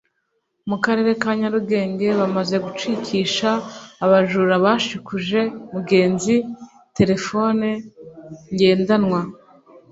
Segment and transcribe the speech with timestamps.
[0.69, 3.49] mu karere ka Nyarugenge bamaze gucikisha
[4.03, 6.35] Abajura bashikuje umugenzi
[6.97, 7.67] Telefone
[8.53, 9.21] ngendanwa